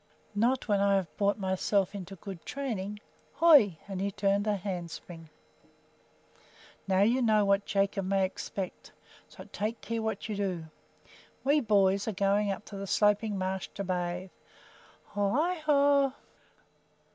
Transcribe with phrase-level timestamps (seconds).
[0.33, 2.99] "Not when I have brought myself into good training.
[3.33, 5.29] Hoi!" and he turned a handspring.
[6.87, 8.93] "Now you know what Jacob may expect,
[9.29, 10.65] so take care what you do!
[11.43, 14.31] We boys are going up to the Sloping Marsh to bathe.
[15.09, 16.13] Ho i ho!"